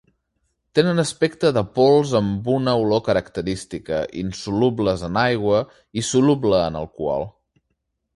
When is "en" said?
5.09-5.21, 6.71-6.81